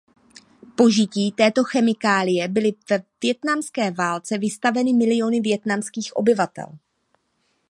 Požití 0.75 1.31
této 1.31 1.63
chemikálie 1.63 2.47
byly 2.47 2.71
ve 2.89 3.03
vietnamské 3.21 3.91
válce 3.91 4.37
vystaveny 4.37 4.93
milióny 4.93 5.41
vietnamských 5.41 6.15
obyvatel. 6.15 6.77